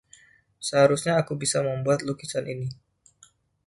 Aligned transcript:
Seharusnya 0.67 1.13
aku 1.21 1.33
bisa 1.41 1.57
membuat 1.67 1.99
lukisan 2.07 2.45
ini! 2.53 2.65